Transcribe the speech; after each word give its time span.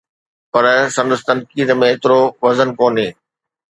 پر 0.51 0.65
سندس 0.95 1.21
تنقيد 1.27 1.69
۾ 1.85 1.87
ايترو 1.91 2.21
وزن 2.43 2.69
ڪونهي. 2.79 3.09